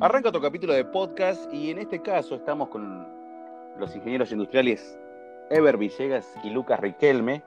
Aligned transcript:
Arranca 0.00 0.28
otro 0.28 0.40
capítulo 0.40 0.74
de 0.74 0.84
podcast 0.84 1.52
y 1.52 1.72
en 1.72 1.78
este 1.78 2.00
caso 2.00 2.36
estamos 2.36 2.68
con 2.68 3.04
los 3.80 3.96
ingenieros 3.96 4.30
industriales 4.30 4.96
Ever 5.50 5.76
Villegas 5.76 6.24
y 6.44 6.50
Lucas 6.50 6.78
Riquelme 6.78 7.42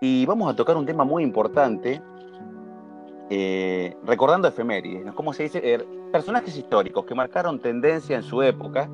y 0.00 0.24
vamos 0.24 0.50
a 0.50 0.56
tocar 0.56 0.78
un 0.78 0.86
tema 0.86 1.04
muy 1.04 1.22
importante, 1.22 2.00
eh, 3.28 3.94
recordando 4.06 4.48
efemérides, 4.48 5.04
¿no? 5.04 5.14
¿Cómo 5.14 5.34
se 5.34 5.42
dice? 5.42 5.60
Eh, 5.62 5.86
personajes 6.10 6.56
históricos 6.56 7.04
que 7.04 7.14
marcaron 7.14 7.60
tendencia 7.60 8.16
en 8.16 8.22
su 8.22 8.40
época 8.40 8.88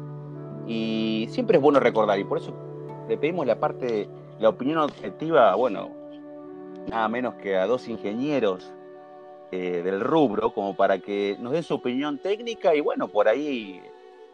y 0.67 1.29
siempre 1.31 1.59
es 1.59 1.63
bueno 1.63 1.79
recordar 1.79 2.19
y 2.19 2.25
por 2.25 2.39
eso 2.39 2.53
le 3.09 3.17
pedimos 3.17 3.47
la 3.47 3.61
parte, 3.61 4.09
la 4.41 4.49
opinión 4.49 4.79
objetiva, 4.79 5.55
bueno, 5.55 5.91
nada 6.91 7.09
menos 7.09 7.35
que 7.35 7.57
a 7.57 7.69
dos 7.69 7.87
ingenieros 7.87 8.75
eh, 9.51 9.81
del 9.83 10.01
rubro, 10.01 10.53
como 10.53 10.77
para 10.77 10.99
que 10.99 11.37
nos 11.41 11.53
den 11.53 11.63
su 11.63 11.75
opinión 11.75 12.19
técnica 12.19 12.75
y 12.75 12.81
bueno, 12.81 13.09
por 13.09 13.29
ahí, 13.29 13.81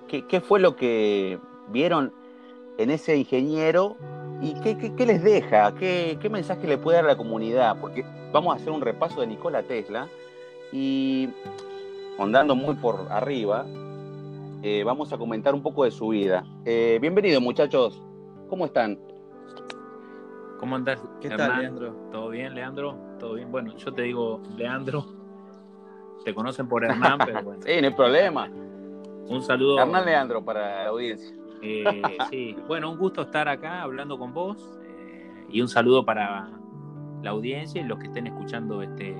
¿qué, 0.09 0.41
fue 0.41 0.59
lo 0.59 0.75
que 0.75 1.39
vieron 1.69 2.13
en 2.79 2.91
ese 2.91 3.17
ingeniero 3.17 3.97
y 4.43 4.55
qué, 4.55 5.07
les 5.07 5.23
deja? 5.23 5.73
¿Qué, 5.77 6.19
mensaje 6.29 6.67
le 6.67 6.79
puede 6.79 6.97
dar 6.97 7.05
a 7.05 7.09
la 7.09 7.17
comunidad? 7.17 7.77
Porque 7.81 8.05
vamos 8.33 8.55
a 8.55 8.61
hacer 8.61 8.73
un 8.73 8.81
repaso 8.81 9.21
de 9.21 9.29
Nikola 9.29 9.63
Tesla 9.63 10.09
y, 10.73 11.29
andando 12.19 12.57
muy 12.57 12.75
por 12.75 13.07
arriba, 13.11 13.67
eh, 14.65 14.83
vamos 14.85 15.13
a 15.13 15.17
comentar 15.17 15.55
un 15.55 15.63
poco 15.63 15.85
de 15.85 15.93
su 15.93 16.09
vida. 16.09 16.45
Eh, 16.65 16.99
bienvenidos 17.01 17.41
muchachos, 17.41 18.03
¿cómo 18.49 18.67
están? 18.67 18.99
¿Cómo 20.65 20.77
andás? 20.77 20.99
¿Qué 21.21 21.29
tal, 21.29 21.61
Leandro? 21.61 21.93
¿Todo 22.11 22.31
bien, 22.31 22.55
Leandro? 22.55 22.97
¿Todo 23.21 23.35
bien? 23.35 23.53
Bueno, 23.53 23.77
yo 23.77 23.93
te 23.93 24.01
digo, 24.01 24.41
Leandro, 24.57 25.05
te 26.25 26.33
conocen 26.33 26.67
por 26.69 26.83
Hernán, 26.83 27.19
pero 27.23 27.43
bueno. 27.43 27.61
sí, 27.67 27.83
no 27.83 27.89
hay 27.89 27.93
problema. 27.93 28.49
Un 29.29 29.43
saludo. 29.43 29.79
Hernán 29.79 30.07
Leandro 30.07 30.43
para 30.43 30.85
la 30.85 30.89
audiencia. 30.89 31.37
Eh, 31.61 32.03
sí, 32.31 32.57
bueno, 32.67 32.91
un 32.91 32.97
gusto 32.97 33.21
estar 33.21 33.47
acá 33.47 33.83
hablando 33.83 34.19
con 34.19 34.33
vos 34.33 34.57
eh, 34.87 35.45
y 35.51 35.61
un 35.61 35.69
saludo 35.69 36.03
para 36.07 36.49
la 37.23 37.29
audiencia 37.29 37.83
y 37.83 37.85
los 37.85 37.99
que 37.99 38.07
estén 38.07 38.27
escuchando 38.27 38.81
este, 38.81 39.15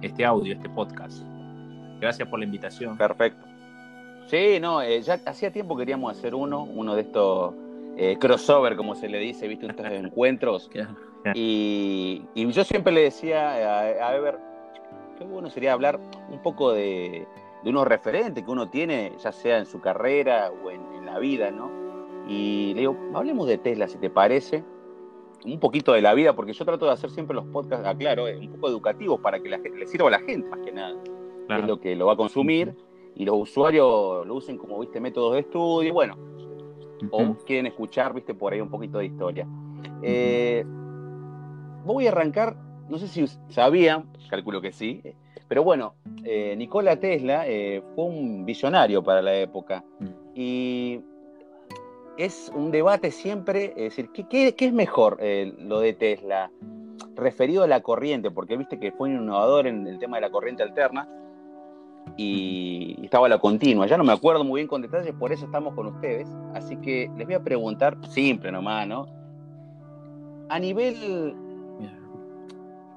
este 0.00 0.24
audio, 0.24 0.54
este 0.54 0.70
podcast. 0.70 1.22
Gracias 2.00 2.26
por 2.26 2.38
la 2.38 2.46
invitación. 2.46 2.96
Perfecto. 2.96 3.46
Sí, 4.28 4.58
no, 4.58 4.80
eh, 4.80 5.02
ya 5.02 5.20
hacía 5.26 5.52
tiempo 5.52 5.76
queríamos 5.76 6.16
hacer 6.16 6.34
uno, 6.34 6.62
uno 6.64 6.94
de 6.94 7.02
estos 7.02 7.54
eh, 8.02 8.16
crossover, 8.18 8.76
como 8.76 8.94
se 8.94 9.10
le 9.10 9.18
dice, 9.18 9.46
¿viste? 9.46 9.66
Estos 9.66 9.84
encuentros. 9.84 10.70
Y, 11.34 12.22
yo 12.34 12.64
siempre 12.64 12.94
le 12.94 13.02
decía 13.02 13.50
a, 13.50 14.16
Ever, 14.16 14.38
qué 15.18 15.24
bueno 15.24 15.50
sería 15.50 15.74
hablar 15.74 16.00
un 16.30 16.40
poco 16.40 16.72
de, 16.72 17.28
unos 17.62 17.86
referentes 17.86 18.42
que 18.42 18.50
uno 18.50 18.70
tiene, 18.70 19.12
ya 19.22 19.32
sea 19.32 19.58
en 19.58 19.66
su 19.66 19.82
carrera 19.82 20.50
o 20.50 20.70
en, 20.70 21.04
la 21.04 21.18
vida, 21.18 21.50
¿no? 21.50 21.70
Y 22.26 22.72
le 22.74 22.80
digo, 22.80 22.96
hablemos 23.14 23.46
de 23.46 23.58
Tesla, 23.58 23.86
si 23.86 23.98
te 23.98 24.08
parece, 24.08 24.64
un 25.44 25.60
poquito 25.60 25.92
de 25.92 26.00
la 26.00 26.14
vida, 26.14 26.34
porque 26.34 26.54
yo 26.54 26.64
trato 26.64 26.86
de 26.86 26.92
hacer 26.92 27.10
siempre 27.10 27.34
los 27.34 27.44
podcasts, 27.46 27.86
aclaro, 27.86 28.28
eh, 28.28 28.38
un 28.38 28.52
poco 28.52 28.68
educativos 28.68 29.20
para 29.20 29.40
que 29.40 29.48
la, 29.50 29.58
le 29.58 29.86
sirva 29.86 30.08
a 30.08 30.12
la 30.12 30.20
gente, 30.20 30.48
más 30.48 30.60
que 30.60 30.72
nada, 30.72 30.96
es 31.50 31.66
lo 31.66 31.80
que 31.80 31.96
lo 31.96 32.06
va 32.06 32.14
a 32.14 32.16
consumir, 32.16 32.74
y 33.14 33.26
los 33.26 33.36
usuarios 33.36 34.26
lo 34.26 34.34
usen 34.34 34.56
como, 34.56 34.78
viste, 34.78 35.00
métodos 35.00 35.34
de 35.34 35.40
estudio, 35.40 35.92
bueno, 35.92 36.16
o 37.10 37.36
quieren 37.46 37.66
escuchar, 37.66 38.14
viste, 38.14 38.34
por 38.34 38.52
ahí 38.52 38.60
un 38.60 38.70
poquito 38.70 38.98
de 38.98 39.06
historia. 39.06 39.46
Eh, 40.02 40.64
voy 41.84 42.06
a 42.06 42.10
arrancar, 42.10 42.56
no 42.88 42.98
sé 42.98 43.08
si 43.08 43.26
sabían, 43.48 44.06
calculo 44.28 44.60
que 44.60 44.72
sí, 44.72 45.02
pero 45.48 45.64
bueno, 45.64 45.94
eh, 46.24 46.54
Nikola 46.56 46.96
Tesla 46.96 47.46
eh, 47.46 47.82
fue 47.94 48.04
un 48.04 48.44
visionario 48.44 49.02
para 49.02 49.22
la 49.22 49.34
época 49.34 49.84
mm. 49.98 50.06
y 50.34 51.00
es 52.16 52.52
un 52.54 52.70
debate 52.70 53.10
siempre, 53.10 53.72
es 53.76 53.96
decir, 53.96 54.10
¿qué, 54.12 54.54
es 54.56 54.72
mejor 54.72 55.18
lo 55.58 55.80
de 55.80 55.94
Tesla? 55.94 56.50
Referido 57.16 57.62
a 57.62 57.66
la 57.66 57.80
corriente, 57.80 58.30
porque 58.30 58.56
viste 58.56 58.78
que 58.78 58.92
fue 58.92 59.08
un 59.08 59.22
innovador 59.22 59.66
en 59.66 59.86
el 59.86 59.98
tema 59.98 60.18
de 60.18 60.22
la 60.22 60.30
corriente 60.30 60.62
alterna, 60.62 61.08
y 62.16 62.96
estaba 63.02 63.28
la 63.28 63.38
continua. 63.38 63.86
Ya 63.86 63.96
no 63.96 64.04
me 64.04 64.12
acuerdo 64.12 64.44
muy 64.44 64.60
bien 64.60 64.68
con 64.68 64.82
detalles, 64.82 65.14
por 65.14 65.32
eso 65.32 65.46
estamos 65.46 65.74
con 65.74 65.86
ustedes. 65.86 66.28
Así 66.54 66.76
que 66.76 67.10
les 67.16 67.26
voy 67.26 67.34
a 67.34 67.42
preguntar, 67.42 67.96
simple 68.08 68.52
nomás, 68.52 68.86
¿no? 68.86 69.06
A 70.48 70.58
nivel 70.58 71.34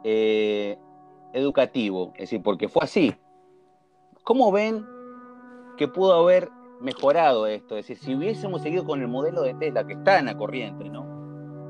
eh, 0.03 0.77
educativo, 1.33 2.11
es 2.15 2.21
decir, 2.21 2.41
porque 2.41 2.67
fue 2.67 2.83
así. 2.83 3.15
¿Cómo 4.23 4.51
ven 4.51 4.85
que 5.77 5.87
pudo 5.87 6.13
haber 6.13 6.49
mejorado 6.81 7.47
esto? 7.47 7.77
Es 7.77 7.87
decir, 7.87 8.03
si 8.03 8.15
hubiésemos 8.15 8.61
seguido 8.61 8.83
con 8.85 9.01
el 9.01 9.07
modelo 9.07 9.41
de 9.41 9.53
Tesla 9.53 9.85
que 9.85 9.93
está 9.93 10.19
en 10.19 10.25
la 10.25 10.37
corriente, 10.37 10.89
¿no? 10.89 11.05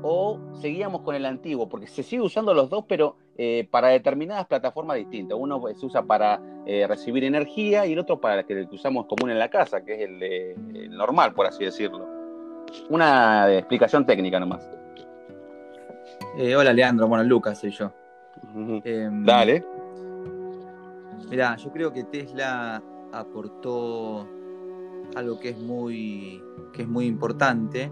O 0.02 0.40
seguíamos 0.60 1.02
con 1.02 1.14
el 1.14 1.24
antiguo, 1.24 1.68
porque 1.68 1.86
se 1.86 2.02
sigue 2.02 2.22
usando 2.22 2.52
los 2.52 2.68
dos, 2.68 2.84
pero 2.88 3.16
eh, 3.36 3.66
para 3.70 3.88
determinadas 3.88 4.46
plataformas 4.46 4.96
distintas. 4.96 5.36
Uno 5.38 5.60
se 5.74 5.86
usa 5.86 6.02
para 6.02 6.40
eh, 6.66 6.86
recibir 6.86 7.24
energía 7.24 7.84
y 7.84 7.92
el 7.92 7.98
otro 7.98 8.20
para 8.20 8.40
el 8.40 8.46
que 8.46 8.68
usamos 8.70 9.06
común 9.06 9.30
en 9.30 9.38
la 9.38 9.48
casa, 9.48 9.84
que 9.84 9.94
es 9.94 10.08
el, 10.08 10.90
normal, 10.96 11.34
por 11.34 11.46
así 11.46 11.64
decirlo. 11.64 12.06
Una 12.88 13.52
explicación 13.52 14.06
técnica 14.06 14.38
nomás. 14.38 14.68
Eh, 16.38 16.54
hola 16.54 16.72
Leandro, 16.72 17.08
bueno, 17.08 17.24
Lucas 17.24 17.58
soy 17.58 17.70
yo. 17.70 17.92
Em, 18.84 19.24
Dale. 19.24 19.64
Mirá, 21.28 21.56
yo 21.56 21.72
creo 21.72 21.92
que 21.92 22.04
Tesla 22.04 22.82
aportó 23.12 24.28
algo 25.16 25.40
que 25.40 25.50
es 25.50 25.58
muy, 25.58 26.42
que 26.72 26.82
es 26.82 26.88
muy 26.88 27.06
importante 27.06 27.90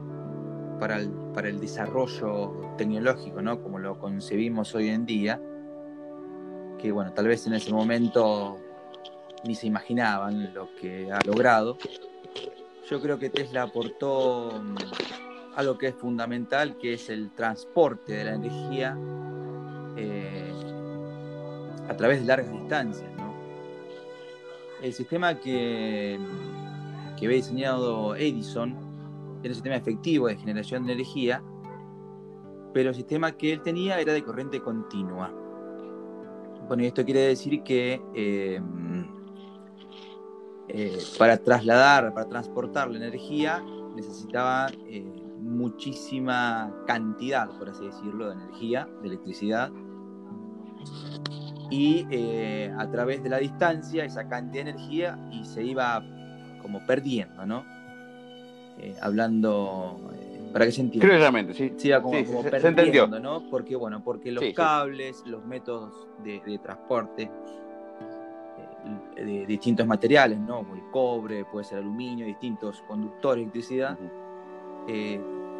para 0.82 1.48
el, 1.48 1.60
desarrollo 1.60 2.74
tecnológico, 2.76 3.40
¿no? 3.40 3.62
Como 3.62 3.78
lo 3.78 4.00
concebimos 4.00 4.74
hoy 4.74 4.88
en 4.88 5.06
día, 5.06 5.40
que 6.76 6.90
bueno, 6.90 7.12
tal 7.12 7.28
vez 7.28 7.46
en 7.46 7.52
ese 7.52 7.70
momento 7.72 8.58
ni 9.44 9.54
se 9.54 9.68
imaginaban 9.68 10.52
lo 10.52 10.74
que 10.74 11.12
ha 11.12 11.20
logrado. 11.24 11.78
Yo 12.90 13.00
creo 13.00 13.16
que 13.16 13.30
Tesla 13.30 13.62
aportó 13.62 14.60
mm, 14.60 14.74
algo 15.54 15.78
que 15.78 15.86
es 15.86 15.94
fundamental, 15.94 16.76
que 16.78 16.94
es 16.94 17.08
el 17.10 17.30
transporte 17.30 18.14
de 18.14 18.24
la 18.24 18.34
energía 18.34 18.98
eh, 19.96 20.52
a 21.88 21.96
través 21.96 22.22
de 22.22 22.26
largas 22.26 22.50
distancias. 22.50 23.08
El 24.82 24.92
sistema 24.92 25.38
que, 25.38 26.18
que 27.16 27.26
había 27.26 27.36
diseñado 27.36 28.16
Edison 28.16 28.91
era 29.42 29.50
un 29.50 29.54
sistema 29.54 29.76
efectivo 29.76 30.28
de 30.28 30.36
generación 30.36 30.86
de 30.86 30.92
energía, 30.92 31.42
pero 32.72 32.90
el 32.90 32.94
sistema 32.94 33.32
que 33.32 33.52
él 33.52 33.62
tenía 33.62 34.00
era 34.00 34.12
de 34.12 34.22
corriente 34.22 34.60
continua. 34.60 35.32
Bueno, 36.68 36.84
y 36.84 36.86
esto 36.86 37.04
quiere 37.04 37.20
decir 37.20 37.62
que 37.62 38.00
em, 38.14 39.06
eh, 40.68 40.98
para 41.18 41.36
trasladar, 41.36 42.14
para 42.14 42.28
transportar 42.28 42.90
la 42.90 42.96
energía, 42.96 43.62
necesitaba 43.94 44.68
eh, 44.86 45.04
muchísima 45.38 46.72
cantidad, 46.86 47.50
por 47.58 47.68
así 47.68 47.84
decirlo, 47.84 48.28
de 48.28 48.34
energía, 48.34 48.88
de 49.02 49.08
electricidad. 49.08 49.70
Y 51.70 52.06
eh, 52.10 52.72
a 52.78 52.90
través 52.90 53.22
de 53.22 53.30
la 53.30 53.38
distancia, 53.38 54.04
esa 54.04 54.28
cantidad 54.28 54.64
de 54.64 54.70
energía 54.70 55.18
y 55.30 55.44
se 55.44 55.64
iba 55.64 56.02
como 56.60 56.86
perdiendo, 56.86 57.44
¿no? 57.44 57.64
Eh, 58.82 58.96
hablando 59.00 60.00
eh, 60.12 60.50
para 60.52 60.66
que 60.66 60.72
se 60.72 60.80
entienda. 60.80 61.54
sí. 61.54 61.72
Sí, 61.76 61.90
como, 62.02 62.42
se, 62.42 62.66
entendió. 62.66 63.06
¿no? 63.06 63.48
Porque, 63.48 63.76
bueno, 63.76 64.02
porque 64.02 64.32
los 64.32 64.44
cables, 64.54 65.22
los 65.24 65.44
métodos 65.46 66.08
de, 66.24 66.58
transporte 66.60 67.30
eh, 69.16 69.24
de, 69.24 69.46
distintos 69.46 69.86
materiales, 69.86 70.40
¿no? 70.40 70.66
el 70.74 70.82
cobre, 70.90 71.44
puede 71.44 71.64
ser 71.64 71.78
aluminio, 71.78 72.26
distintos 72.26 72.82
conductores 72.88 73.36
de 73.36 73.42
electricidad, 73.42 73.96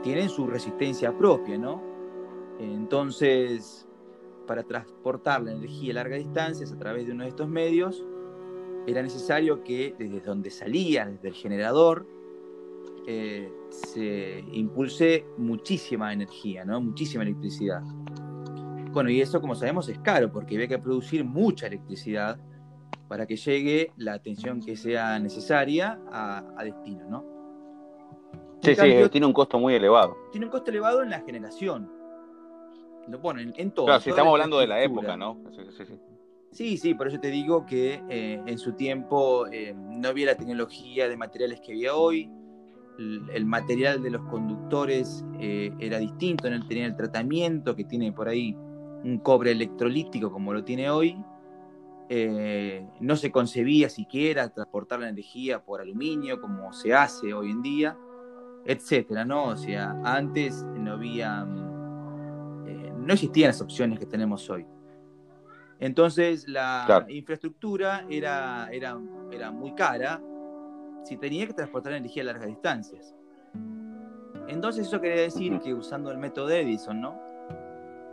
tienen 0.02 0.28
su 0.28 0.48
resistencia 0.48 1.16
propia, 1.16 1.56
¿no? 1.56 1.80
Entonces, 2.58 3.86
para 4.48 4.64
transportar 4.64 5.42
la 5.42 5.52
energía 5.52 5.92
a 5.92 5.94
largas 5.94 6.18
distancias 6.18 6.72
a 6.72 6.78
través 6.78 7.06
de 7.06 7.12
uno 7.12 7.22
de 7.22 7.28
estos 7.28 7.48
medios, 7.48 8.04
era 8.88 9.00
necesario 9.00 9.62
que 9.62 9.94
desde 9.96 10.18
donde 10.20 10.50
salía, 10.50 11.06
desde 11.06 11.28
el 11.28 11.34
generador, 11.34 12.04
eh, 13.06 13.52
se 13.70 14.44
impulse 14.52 15.26
muchísima 15.38 16.12
energía, 16.12 16.64
¿no? 16.64 16.80
muchísima 16.80 17.24
electricidad. 17.24 17.82
Bueno, 18.92 19.10
y 19.10 19.20
eso 19.20 19.40
como 19.40 19.54
sabemos 19.54 19.88
es 19.88 19.98
caro 20.00 20.30
porque 20.30 20.54
había 20.54 20.68
que 20.68 20.78
producir 20.78 21.24
mucha 21.24 21.66
electricidad 21.66 22.38
para 23.08 23.26
que 23.26 23.36
llegue 23.36 23.92
la 23.96 24.14
atención 24.14 24.60
que 24.60 24.76
sea 24.76 25.18
necesaria 25.18 26.00
a, 26.10 26.62
destino, 26.64 27.08
¿no? 27.08 27.24
Sí, 28.62 28.74
sí, 28.74 29.08
tiene 29.10 29.26
un 29.26 29.32
costo 29.32 29.58
muy 29.58 29.74
elevado. 29.74 30.16
Tiene 30.30 30.46
un 30.46 30.52
costo 30.52 30.70
elevado 30.70 31.02
en 31.02 31.10
la 31.10 31.20
generación. 31.20 31.90
Lo 33.08 33.20
ponen 33.20 33.52
en 33.56 33.72
todo. 33.72 33.86
Claro, 33.86 34.00
si 34.00 34.10
estamos 34.10 34.32
hablando 34.32 34.58
de 34.60 34.66
la 34.68 34.82
época, 34.82 35.16
¿no? 35.16 35.42
Sí, 35.50 35.84
sí, 35.84 35.98
Sí, 36.52 36.76
sí, 36.76 36.94
por 36.94 37.08
eso 37.08 37.18
te 37.18 37.28
digo 37.28 37.64
que 37.64 38.02
eh, 38.10 38.40
en 38.44 38.58
su 38.58 38.74
tiempo 38.74 39.46
eh, 39.46 39.74
no 39.74 40.08
había 40.08 40.26
la 40.26 40.34
tecnología 40.34 41.08
de 41.08 41.16
materiales 41.16 41.62
que 41.62 41.72
había 41.72 41.94
hoy, 41.94 42.30
el, 42.98 43.46
material 43.46 44.02
de 44.02 44.10
los 44.10 44.22
conductores 44.28 45.24
eh, 45.38 45.72
era 45.78 45.98
distinto, 45.98 46.50
no 46.50 46.66
tenía 46.66 46.86
el 46.86 46.96
tratamiento 46.96 47.74
que 47.74 47.84
tiene 47.84 48.12
por 48.12 48.28
ahí 48.28 48.56
un 49.04 49.18
cobre 49.18 49.52
electrolítico 49.52 50.30
como 50.30 50.52
lo 50.52 50.64
tiene 50.64 50.90
hoy, 50.90 51.16
no 53.00 53.16
se 53.16 53.32
concebía 53.32 53.88
siquiera 53.88 54.50
transportar 54.50 55.00
la 55.00 55.08
energía 55.08 55.64
por 55.64 55.80
aluminio 55.80 56.42
como 56.42 56.70
se 56.74 56.92
hace 56.92 57.32
hoy 57.32 57.50
en 57.50 57.62
día, 57.62 57.96
etcétera, 58.66 59.24
¿no? 59.24 59.46
O 59.46 59.56
sea, 59.56 59.98
antes 60.04 60.62
no 60.62 60.92
había, 60.92 61.44
no 61.44 63.12
existían 63.12 63.48
las 63.48 63.62
opciones 63.62 63.98
que 63.98 64.04
tenemos 64.04 64.50
hoy. 64.50 64.66
Entonces 65.82 66.46
la 66.46 67.06
infraestructura 67.08 68.06
era, 68.08 68.68
era, 68.70 69.00
era 69.32 69.50
muy 69.50 69.74
cara 69.74 70.22
si 71.04 71.16
tenía 71.16 71.46
que 71.46 71.52
transportar 71.52 71.92
energía 71.92 72.22
a 72.22 72.26
largas 72.26 72.48
distancias. 72.48 73.14
Entonces 74.48 74.86
eso 74.86 75.00
quería 75.00 75.22
decir 75.22 75.58
que 75.60 75.72
usando 75.74 76.10
el 76.10 76.18
método 76.18 76.50
Edison, 76.50 77.00
¿no? 77.00 77.20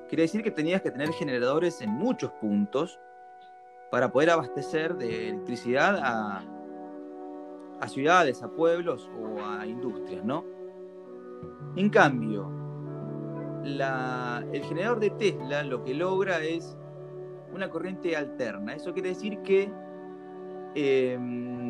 Quería 0.10 0.24
decir 0.24 0.42
que 0.42 0.52
tenías 0.52 0.82
que 0.82 0.92
tener 0.92 1.10
generadores 1.10 1.82
en 1.82 1.92
muchos 1.92 2.32
puntos 2.34 3.00
para 3.92 4.12
poder 4.12 4.32
abastecer 4.32 4.96
de 4.96 5.30
electricidad 5.30 6.00
a, 6.02 6.44
a 7.80 7.88
ciudades, 7.88 8.42
a 8.44 8.50
pueblos 8.50 9.10
o 9.20 9.44
a 9.44 9.66
industrias, 9.66 10.24
¿no? 10.24 10.46
En 11.76 11.90
cambio, 11.90 12.52
el 13.64 14.64
generador 14.64 15.00
de 15.00 15.10
Tesla 15.12 15.64
lo 15.64 15.84
que 15.84 15.94
logra 15.94 16.40
es 16.42 16.78
una 17.54 17.70
corriente 17.70 18.16
alterna. 18.16 18.76
Eso 18.76 18.94
quiere 18.94 19.10
decir 19.10 19.40
que 19.40 19.72
em, 20.76 21.69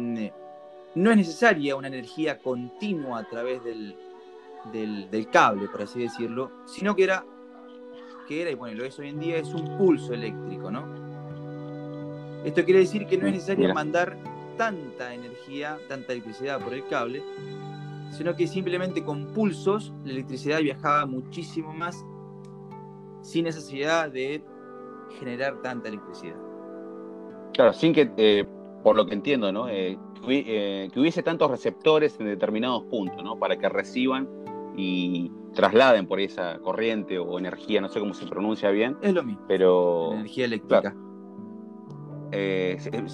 no 0.95 1.12
es 1.12 1.18
necesaria 1.18 1.75
una 1.75 1.88
energía 1.88 2.39
continua 2.39 3.19
a 3.19 3.24
través 3.24 3.63
del, 3.63 3.95
del, 4.71 5.30
cable, 5.30 5.68
por 5.68 5.83
así 5.83 6.00
decirlo, 6.00 6.51
sino 6.65 6.95
que 6.95 7.03
era, 7.03 7.25
que 8.27 8.41
era, 8.41 8.51
y 8.51 8.56
bueno, 8.56 8.77
lo 8.77 8.86
es 8.86 8.97
hoy 9.00 9.09
en 9.09 9.19
día, 9.19 9.38
es 9.38 9.53
un 9.53 9.77
pulso 9.77 10.13
eléctrico, 10.13 10.71
¿no? 10.71 10.86
Esto 12.44 12.63
quiere 12.63 12.80
decir 12.80 13.06
que 13.06 13.18
no 13.18 13.27
es 13.27 13.33
necesario 13.33 13.74
mandar 13.74 14.18
tanta 14.57 15.13
energía, 15.13 15.77
tanta 15.88 16.13
electricidad 16.13 16.59
por 16.59 16.74
el 16.74 16.86
cable, 16.88 17.21
sino 18.12 18.35
que 18.35 18.47
simplemente 18.47 19.03
con 19.03 19.33
pulsos 19.33 19.94
la 20.03 20.12
electricidad 20.12 20.59
viajaba 20.62 21.06
muchísimo 21.06 21.74
más 21.74 22.03
sin 23.21 23.45
necesidad 23.45 24.09
de 24.09 24.44
generar 25.19 25.62
tanta 25.62 25.89
electricidad. 25.89 26.38
Claro, 27.53 27.74
sin 27.74 27.94
que, 27.94 28.12
eh, 28.18 28.45
por 28.83 28.95
lo 28.95 29.06
que 29.06 29.13
entiendo, 29.13 29.51
¿no? 29.51 29.68
Eh, 29.68 29.92
eh, 29.92 29.97
que, 30.25 30.92
hubiese 30.95 31.24
tantos 31.24 31.51
receptores 31.51 32.19
en 32.19 32.27
determinados 32.27 32.83
puntos, 32.83 33.24
¿no? 33.24 33.38
Para 33.38 33.57
que 33.57 33.69
reciban 33.69 34.27
y 34.75 35.31
trasladen 35.54 36.07
por 36.07 36.19
esa 36.19 36.60
corriente 36.60 37.19
o 37.19 37.38
energía, 37.38 37.81
no 37.81 37.89
sé 37.89 38.00
cómo 38.00 38.13
se 38.13 38.25
pronuncia 38.27 38.69
bien. 38.71 38.98
Es 39.01 39.13
lo 39.13 39.24
mismo. 39.24 39.44
Pero. 39.48 40.13
Energía 40.13 40.45
eléctrica. 40.45 40.95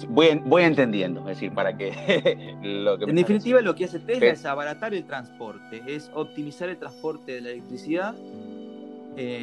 voy, 0.08 0.40
voy, 0.44 0.62
entendiendo, 0.62 1.20
es 1.20 1.26
decir, 1.26 1.52
para 1.52 1.76
que... 1.76 1.88
en 2.62 3.14
definitiva, 3.16 3.60
lo 3.60 3.74
que 3.74 3.86
hace 3.86 4.00
Tesla 4.00 4.28
es 4.28 4.44
abaratar 4.44 4.94
el 4.94 5.06
transporte, 5.06 5.82
es 5.86 6.10
optimizar 6.14 6.68
el 6.68 6.78
transporte 6.78 7.32
de 7.32 7.40
la 7.40 7.50
electricidad 7.50 8.14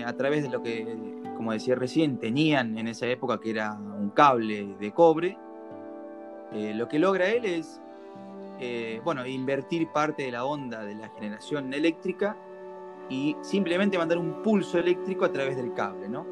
a 0.06 0.14
través 0.14 0.44
de 0.44 0.50
lo 0.50 0.62
que 0.62 0.86
como 1.34 1.52
decía 1.52 1.76
recién, 1.76 2.18
tenían 2.18 2.78
en 2.78 2.88
esa 2.88 3.08
época 3.08 3.40
que 3.40 3.50
era 3.50 3.74
un 3.74 4.10
cable 4.12 4.76
de 4.80 4.92
cobre, 4.92 5.38
eh, 6.54 6.74
lo 6.74 6.88
que 6.88 7.00
logra 7.00 7.30
él 7.30 7.46
es, 7.46 7.82
eh, 8.60 9.02
bueno, 9.04 9.26
invertir 9.26 9.88
parte 9.90 10.24
de 10.24 10.32
la 10.32 10.46
onda 10.46 10.84
de 10.84 10.96
la 10.96 11.10
generación 11.10 11.74
eléctrica 11.74 12.38
y 13.10 13.36
simplemente 13.42 13.98
mandar 13.98 14.18
un 14.18 14.42
pulso 14.42 14.78
eléctrico 14.78 15.26
a 15.26 15.32
través 15.32 15.58
del 15.58 15.74
cable, 15.74 16.08
¿no? 16.08 16.26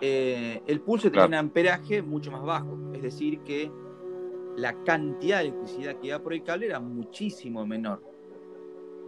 Eh, 0.00 0.62
el 0.66 0.80
pulso 0.82 1.10
tiene 1.10 1.26
un 1.26 1.34
amperaje 1.34 2.02
mucho 2.02 2.30
más 2.30 2.42
bajo, 2.42 2.76
es 2.92 3.02
decir, 3.02 3.40
que 3.40 3.70
la 4.56 4.74
cantidad 4.84 5.38
de 5.38 5.48
electricidad 5.48 5.96
que 5.96 6.08
iba 6.08 6.18
por 6.18 6.34
el 6.34 6.42
cable 6.42 6.66
era 6.66 6.80
muchísimo 6.80 7.66
menor. 7.66 8.02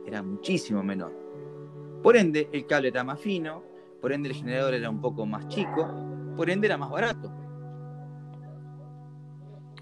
Era 0.07 0.23
muchísimo 0.23 0.83
menor. 0.83 1.13
Por 2.03 2.17
ende, 2.17 2.49
el 2.53 2.67
cable 2.67 2.89
era 2.89 3.05
más 3.05 3.21
fino, 3.21 3.63
por 4.01 4.13
ende 4.13 4.31
el 4.31 4.35
generador 4.35 4.75
era 4.75 4.89
un 4.89 5.01
poco 5.01 5.27
más 5.27 5.47
chico, 5.49 5.87
por 6.37 6.49
ende 6.49 6.67
era 6.67 6.79
más 6.79 6.91
barato. 6.91 7.31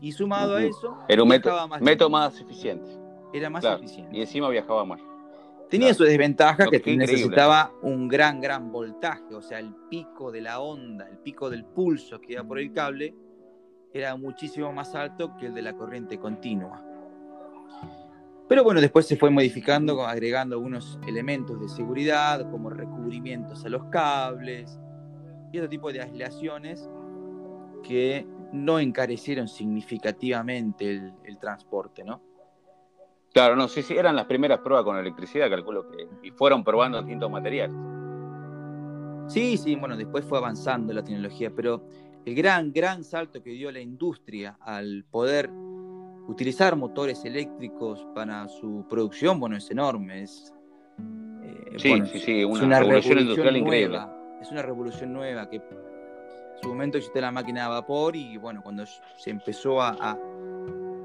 Y 0.00 0.12
sumado 0.12 0.56
a 0.56 0.62
eso, 0.62 0.98
era 1.08 1.22
un 1.22 1.28
método 1.28 2.10
más, 2.10 2.40
eficiente. 2.40 2.90
Era 3.32 3.50
más 3.50 3.64
eficiente. 3.64 4.16
Y 4.16 4.20
encima 4.20 4.48
viajaba 4.48 4.84
más. 4.84 5.00
Tenía 5.70 5.92
su 5.94 6.04
desventaja 6.04 6.66
que, 6.66 6.96
necesitaba 6.96 7.72
un 7.82 8.06
gran, 8.06 8.40
gran 8.40 8.70
voltaje, 8.70 9.34
o 9.34 9.42
sea, 9.42 9.58
el 9.58 9.74
pico 9.90 10.30
de 10.30 10.40
la 10.40 10.60
onda, 10.60 11.08
el 11.08 11.18
pico 11.18 11.50
del 11.50 11.64
pulso 11.64 12.20
que 12.20 12.34
iba 12.34 12.44
por 12.44 12.58
el 12.58 12.72
cable, 12.72 13.14
era 13.92 14.14
muchísimo 14.16 14.72
más 14.72 14.94
alto 14.94 15.36
que 15.38 15.46
el 15.46 15.54
de 15.54 15.62
la 15.62 15.72
corriente 15.72 16.18
continua. 16.18 16.82
Pero 18.48 18.62
bueno, 18.62 18.80
después 18.80 19.06
se 19.06 19.16
fue 19.16 19.30
modificando, 19.30 20.06
agregando 20.06 20.54
algunos 20.54 21.00
elementos 21.06 21.60
de 21.60 21.68
seguridad, 21.68 22.48
como 22.50 22.70
recubrimientos 22.70 23.64
a 23.64 23.68
los 23.68 23.84
cables 23.86 24.78
y 25.52 25.58
otro 25.58 25.68
tipo 25.68 25.92
de 25.92 26.02
aislaciones 26.02 26.88
que 27.82 28.24
no 28.64 28.78
encarecieron 28.78 29.48
significativamente 29.48 31.12
el, 31.24 31.38
transporte, 31.38 32.04
¿no? 32.04 32.22
Claro, 33.32 33.54
no, 33.54 33.68
sí, 33.68 33.82
sí, 33.82 33.94
eran 33.96 34.16
las 34.16 34.26
primeras 34.26 34.60
pruebas 34.60 34.84
con 34.84 34.96
electricidad, 34.96 35.50
calculo 35.50 35.88
que, 35.90 36.08
y 36.22 36.30
fueron 36.30 36.64
probando 36.64 36.98
distintos 36.98 37.30
materiales. 37.30 37.76
Sí, 39.28 39.56
sí, 39.56 39.74
bueno, 39.76 39.96
después 39.96 40.24
fue 40.24 40.38
avanzando 40.38 40.92
la 40.92 41.02
tecnología, 41.02 41.50
pero 41.54 41.84
el 42.24 42.34
gran, 42.34 42.72
gran 42.72 43.04
salto 43.04 43.42
que 43.42 43.50
dio 43.50 43.70
la 43.70 43.80
industria 43.80 44.56
al 44.60 45.04
poder 45.10 45.50
utilizar 46.28 46.76
motores 46.76 47.24
eléctricos 47.24 48.06
para 48.14 48.48
su 48.48 48.86
producción, 48.88 49.38
bueno, 49.38 49.56
es 49.56 49.70
enorme. 49.70 50.22
Es, 50.22 50.52
eh, 51.42 51.78
sí, 51.78 52.02
sí, 52.12 52.18
sí, 52.20 52.44
una, 52.44 52.80
revolución, 52.80 53.20
industrial 53.20 53.56
increíble. 53.56 54.00
Es 54.40 54.50
una 54.50 54.62
revolución 54.62 55.12
nueva 55.12 55.48
que 55.48 55.60
en 56.56 56.62
su 56.62 56.68
momento 56.68 56.96
existía 56.96 57.22
la 57.22 57.32
máquina 57.32 57.64
de 57.64 57.68
vapor 57.68 58.16
y 58.16 58.36
bueno, 58.38 58.62
cuando 58.62 58.84
se 58.86 59.30
empezó 59.30 59.80
a, 59.80 60.18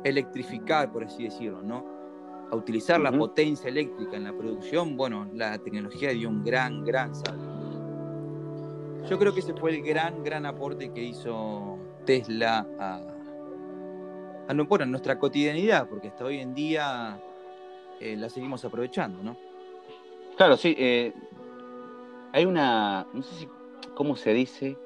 electrificar, 0.03 0.91
por 0.91 1.03
así 1.03 1.25
decirlo, 1.25 1.61
¿no? 1.61 1.85
A 2.49 2.55
utilizar 2.55 2.99
la 2.99 3.11
potencia 3.11 3.69
eléctrica 3.69 4.17
en 4.17 4.23
la 4.23 4.33
producción, 4.33 4.97
bueno, 4.97 5.29
la 5.31 5.59
tecnología 5.59 6.09
dio 6.09 6.27
un 6.27 6.43
gran, 6.43 6.83
gran 6.83 7.13
salto. 7.13 7.51
Yo 9.07 9.19
creo 9.19 9.31
que 9.31 9.41
ese 9.41 9.53
fue 9.53 9.75
el 9.75 9.83
gran, 9.83 10.23
gran 10.23 10.47
aporte 10.47 10.91
que 10.91 11.03
hizo 11.03 11.77
Tesla 12.03 12.65
a, 12.79 12.99
a 14.47 14.53
bueno, 14.63 14.87
nuestra 14.87 15.19
cotidianidad, 15.19 15.87
porque 15.87 16.07
hasta 16.07 16.25
hoy 16.25 16.39
en 16.39 16.55
día 16.55 17.21
eh, 17.99 18.15
la 18.17 18.27
seguimos 18.27 18.65
aprovechando, 18.65 19.21
¿no? 19.21 19.37
Claro, 20.35 20.57
sí. 20.57 20.75
Eh, 20.79 21.13
hay 22.31 22.45
una, 22.45 23.05
no 23.13 23.21
sé 23.21 23.35
si, 23.35 23.49
¿cómo 23.93 24.15
se 24.15 24.33
dice? 24.33 24.77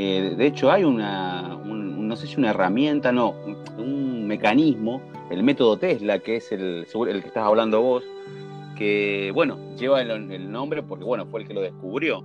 Eh, 0.00 0.36
de 0.36 0.46
hecho, 0.46 0.70
hay 0.70 0.84
una, 0.84 1.58
no 1.64 2.14
sé 2.14 2.28
si 2.28 2.36
una 2.36 2.50
herramienta, 2.50 3.10
no, 3.10 3.34
un 3.78 4.28
mecanismo, 4.28 5.02
el 5.28 5.42
método 5.42 5.76
Tesla, 5.76 6.20
que 6.20 6.36
es 6.36 6.52
el, 6.52 6.86
que 6.88 7.26
estás 7.26 7.42
hablando 7.42 7.82
vos, 7.82 8.04
que, 8.76 9.32
bueno, 9.34 9.58
lleva 9.76 10.00
el, 10.00 10.52
nombre 10.52 10.84
porque, 10.84 11.04
bueno, 11.04 11.26
fue 11.26 11.40
el 11.40 11.48
que 11.48 11.54
lo 11.54 11.62
descubrió. 11.62 12.22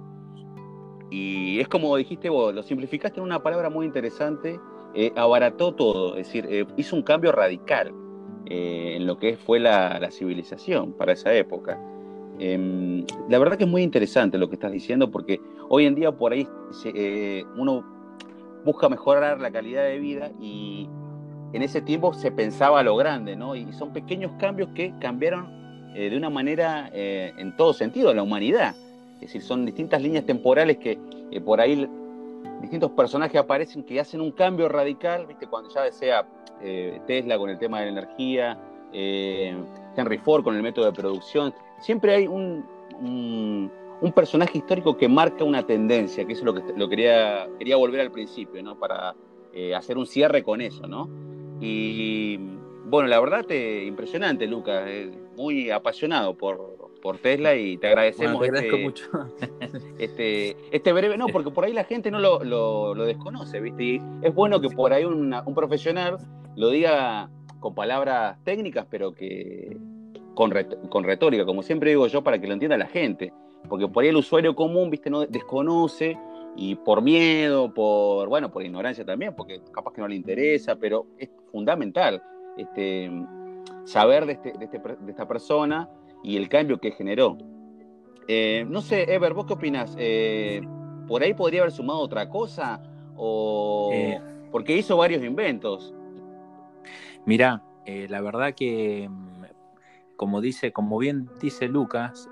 Y 1.10 1.60
es 1.60 1.68
como 1.68 1.98
dijiste 1.98 2.30
vos, 2.30 2.54
lo 2.54 2.62
simplificaste 2.62 3.20
en 3.20 3.24
una 3.24 3.42
palabra 3.42 3.72
muy 3.72 3.88
interesante 3.88 4.60
eh, 4.94 5.12
abarató 5.16 5.74
todo, 5.74 6.16
es 6.16 6.28
decir, 6.28 6.46
eh, 6.52 6.68
hizo 6.78 6.96
un 6.96 7.02
cambio 7.02 7.32
radical 7.32 7.92
en 8.46 9.08
lo 9.08 9.18
que 9.18 9.36
fue 9.36 9.60
la, 9.60 10.12
civilización 10.12 10.94
para 10.94 11.14
esa 11.14 11.34
época. 11.34 11.80
Em, 12.38 13.04
la 13.30 13.40
verdad 13.40 13.58
que 13.58 13.64
es 13.64 13.70
muy 13.70 13.82
interesante 13.82 14.38
lo 14.38 14.48
que 14.48 14.56
estás 14.56 14.72
diciendo 14.72 15.10
porque 15.10 15.42
hoy 15.70 15.86
en 15.86 15.96
día 15.96 16.12
por 16.12 16.34
ahí 16.34 16.48
uno 17.58 17.84
busca 18.66 18.90
mejorar 18.90 19.40
la 19.40 19.52
calidad 19.52 19.84
de 19.84 20.00
vida 20.00 20.32
y 20.40 20.90
en 21.54 21.62
ese 21.62 21.82
tiempo 21.82 22.14
se 22.14 22.32
pensaba 22.32 22.80
a 22.80 22.84
lo 22.84 22.96
grande, 22.96 23.36
¿no? 23.36 23.56
Y 23.56 23.72
son 23.74 23.94
pequeños 23.94 24.32
cambios 24.40 24.70
que 24.74 24.94
cambiaron 25.00 25.94
de 25.94 26.16
una 26.18 26.30
manera 26.30 26.90
en 26.94 27.56
todo 27.56 27.74
sentido 27.74 28.14
la 28.14 28.24
humanidad. 28.24 28.76
Es 29.16 29.22
decir, 29.22 29.42
son 29.42 29.66
distintas 29.66 30.02
líneas 30.02 30.26
temporales 30.26 30.78
que 30.78 30.98
por 31.46 31.62
ahí 31.62 31.88
distintos 32.64 32.92
personajes 32.92 33.36
aparecen 33.40 33.84
que 33.84 34.00
hacen 34.00 34.22
un 34.22 34.32
cambio 34.32 34.70
radical, 34.70 35.26
¿viste? 35.28 35.48
cuando 35.48 35.70
ya 35.70 35.92
sea 35.92 36.26
eh, 36.62 37.02
Tesla 37.06 37.38
con 37.38 37.50
el 37.50 37.60
tema 37.60 37.82
de 37.82 37.86
la 37.88 37.92
energía, 37.92 38.58
eh, 38.94 39.56
Henry 39.96 40.18
Ford 40.20 40.44
con 40.44 40.56
el 40.56 40.64
método 40.64 40.86
de 40.86 40.94
producción, 40.94 41.54
siempre 41.80 42.16
hay 42.16 42.28
un 42.28 42.66
personaje 44.12 44.58
histórico 44.58 44.98
que 44.98 45.08
marca 45.08 45.44
una 45.44 45.66
tendencia, 45.66 46.26
que 46.26 46.34
eso 46.34 46.42
es 46.42 46.46
lo 46.46 46.54
que 46.54 46.74
lo 46.76 46.90
quería, 46.90 47.48
quería 47.58 47.78
volver 47.78 48.02
al 48.02 48.12
principio, 48.12 48.62
¿no? 48.62 48.78
Para 48.78 49.16
eh, 49.54 49.74
hacer 49.76 49.98
un 49.98 50.06
cierre 50.06 50.44
con 50.44 50.62
eso, 50.62 50.88
¿no? 50.88 51.10
Y 51.62 52.38
bueno, 52.86 53.08
la 53.08 53.20
verdad, 53.20 53.46
te, 53.46 53.86
impresionante, 53.86 54.46
Lucas, 54.48 54.90
muy 55.38 55.70
apasionado 55.70 56.36
por, 56.36 56.92
por 57.02 57.18
Tesla 57.18 57.56
y 57.56 57.78
te 57.78 57.88
agradecemos. 57.88 58.42
te 58.42 58.48
agradezco 58.48 58.76
este, 58.76 58.84
mucho. 58.84 59.10
este, 59.98 60.58
este 60.72 60.94
breve, 60.94 61.18
no, 61.18 61.28
porque 61.28 61.52
por 61.52 61.66
ahí 61.66 61.74
la 61.74 61.86
gente 61.86 62.12
no 62.12 62.20
lo, 62.20 62.44
lo, 62.44 63.06
desconoce, 63.06 63.62
¿viste? 63.62 63.84
Y 63.84 64.02
es 64.22 64.34
bueno 64.34 64.60
que 64.60 64.70
por 64.70 64.92
ahí 64.92 65.06
un 65.06 65.54
profesional 65.56 66.18
lo 66.56 66.70
diga 66.70 67.30
con 67.60 67.74
palabras 67.74 68.38
técnicas, 68.44 68.86
pero 68.90 69.14
que 69.14 69.78
con, 70.36 70.52
con 70.90 71.04
retórica, 71.04 71.46
como 71.46 71.64
siempre 71.64 71.92
digo 71.92 72.08
yo, 72.08 72.24
para 72.24 72.40
que 72.40 72.48
lo 72.48 72.54
entienda 72.54 72.78
la 72.78 72.88
gente. 72.88 73.34
Porque 73.68 73.88
por 73.88 74.04
ahí 74.04 74.10
el 74.10 74.18
usuario 74.18 74.56
común, 74.56 74.90
¿viste? 74.90 75.10
No 75.10 75.26
desconoce 75.26 76.18
y 76.56 76.76
por 76.76 77.02
miedo, 77.02 77.74
por, 77.74 78.30
bueno, 78.30 78.52
por 78.52 78.64
ignorancia 78.64 79.06
también, 79.06 79.34
porque 79.36 79.62
capaz 79.72 79.94
que 79.94 80.02
no 80.02 80.08
le 80.08 80.16
interesa, 80.16 80.76
pero 80.76 81.08
es 81.18 81.30
fundamental 81.52 82.22
este, 82.58 83.10
saber 83.86 84.26
de, 84.26 84.34
este, 84.34 84.54
de, 84.54 84.66
este, 84.66 84.80
de 84.80 85.12
esta 85.12 85.28
persona 85.28 85.90
y 86.24 86.38
el 86.38 86.50
cambio 86.50 86.80
que 86.80 86.92
generó. 86.92 87.38
Eh, 88.28 88.66
no 88.70 88.82
sé, 88.82 89.14
Ever, 89.14 89.34
¿vos 89.34 89.46
qué 89.46 89.54
opinas? 89.54 89.96
Eh, 89.98 90.62
¿Por 91.08 91.24
ahí 91.24 91.34
podría 91.34 91.62
haber 91.62 91.72
sumado 91.72 92.00
otra 92.00 92.30
cosa? 92.30 92.82
O... 93.16 93.92
Eh. 93.94 94.20
porque 94.52 94.78
hizo 94.78 94.98
varios 94.98 95.24
inventos. 95.24 95.94
Mira, 97.26 97.64
la 97.86 98.22
verdad 98.22 98.54
que, 98.54 99.08
mm, 99.10 99.33
como 100.24 100.40
dice, 100.40 100.72
como 100.72 100.98
bien 100.98 101.28
dice 101.42 101.68
Lucas, 101.68 102.30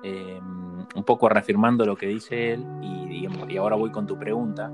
un 0.95 1.03
poco 1.03 1.27
reafirmando 1.27 1.85
lo 1.85 1.97
que 1.97 2.07
dice 2.07 2.53
él, 2.53 2.65
y, 2.81 3.27
y 3.49 3.57
ahora 3.57 3.75
voy 3.75 3.91
con 3.91 4.07
tu 4.07 4.17
pregunta. 4.17 4.71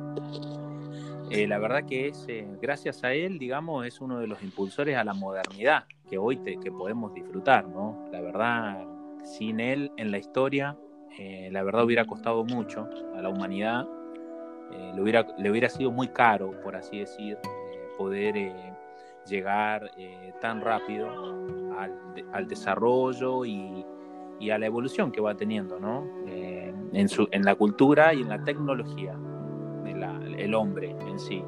la 1.32 1.58
verdad 1.58 1.84
que 1.84 2.10
es, 2.10 2.28
gracias 2.62 3.04
a 3.04 3.14
él, 3.14 3.40
digamos, 3.40 3.88
es 3.88 4.00
uno 4.02 4.20
de 4.20 4.28
los 4.28 4.44
impulsores 4.44 4.96
a 4.98 5.04
la 5.04 5.16
modernidad 5.16 5.86
que 6.08 6.20
hoy 6.20 6.38
te, 6.38 6.60
que 6.60 6.72
podemos 6.72 7.12
disfrutar, 7.16 7.68
¿no? 7.68 8.08
La 8.12 8.22
verdad, 8.22 8.86
sin 9.24 9.60
él 9.60 9.92
en 9.98 10.12
la 10.12 10.20
historia, 10.20 10.78
eh, 11.18 11.50
la 11.52 11.64
verdad 11.64 11.84
hubiera 11.84 12.06
costado 12.06 12.46
mucho 12.46 12.88
a 13.16 13.22
la 13.24 13.30
humanidad, 13.30 13.88
eh, 14.72 14.92
le, 14.94 15.02
hubiera, 15.02 15.26
le 15.40 15.50
hubiera 15.50 15.70
sido 15.70 15.92
muy 15.92 16.10
caro, 16.10 16.52
por 16.62 16.76
así 16.76 17.00
decir, 17.00 17.40
eh, 17.74 17.88
poder 17.98 18.36
llegar 19.26 19.92
tan 20.40 20.62
rápido 20.62 21.08
al, 21.78 22.48
desarrollo 22.48 23.46
y, 23.46 23.86
a 24.52 24.58
la 24.58 24.66
evolución 24.66 25.12
que 25.12 25.20
va 25.20 25.36
teniendo 25.36 25.80
¿no? 25.80 26.06
en, 26.28 27.10
su, 27.10 27.28
en 27.32 27.44
la 27.44 27.56
cultura 27.56 28.14
y 28.14 28.22
en 28.22 28.30
la 28.30 28.44
tecnología, 28.44 29.18
el 30.38 30.54
hombre 30.54 30.96
en 31.08 31.20
sí. 31.20 31.44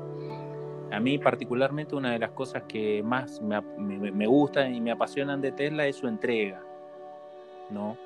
A 0.91 0.99
mí 0.99 1.19
particularmente 1.19 1.95
una 1.95 2.11
de 2.11 2.19
las 2.19 2.31
cosas 2.31 2.63
que 2.63 3.03
más 3.03 3.41
me, 3.41 3.61
me, 3.77 4.11
me 4.11 4.25
gustan 4.25 4.73
y 4.73 4.81
me 4.81 4.91
apasionan 4.91 5.39
de 5.39 5.51
Tesla 5.51 5.85
es 5.85 5.97
su 5.97 6.07
entrega 6.07 6.63
¿no? 7.69 7.97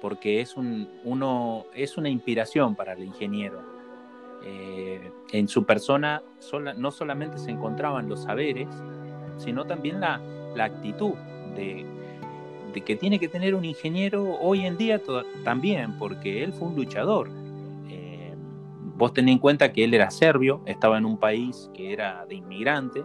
Porque 0.00 0.40
es, 0.40 0.56
un, 0.56 0.88
uno, 1.04 1.64
es 1.74 1.96
una 1.96 2.08
inspiración 2.08 2.74
para 2.74 2.92
el 2.92 3.04
ingeniero. 3.04 3.62
Eh, 4.44 5.10
en 5.32 5.48
su 5.48 5.64
persona 5.64 6.22
no 6.76 6.90
solamente 6.90 7.38
se 7.38 7.50
encontraban 7.50 8.08
los 8.08 8.22
saberes, 8.22 8.68
sino 9.38 9.64
también 9.64 10.00
la, 10.00 10.20
actitud 10.58 11.12
de, 11.56 11.86
que 12.84 12.94
tiene 12.94 13.18
que 13.18 13.28
tener 13.28 13.54
un 13.54 13.64
ingeniero 13.64 14.38
hoy 14.38 14.66
en 14.66 14.76
día 14.76 15.00
también, 15.44 15.96
porque 15.98 16.44
él 16.44 16.52
fue 16.52 16.68
un 16.68 16.76
luchador. 16.76 17.30
Eh, 17.88 18.34
vos 18.96 19.14
tenés 19.14 19.32
en 19.32 19.38
cuenta 19.38 19.72
que 19.72 19.84
él 19.84 19.94
era 19.94 20.10
serbio, 20.10 20.60
estaba 20.66 20.98
en 20.98 21.06
un 21.06 21.16
país 21.16 21.70
que 21.74 21.92
era 21.92 22.26
de 22.26 22.34
inmigrante, 22.34 23.02